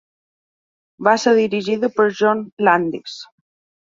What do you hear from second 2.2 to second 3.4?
John Landis.